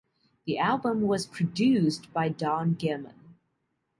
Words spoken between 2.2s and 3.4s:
Don Gehman.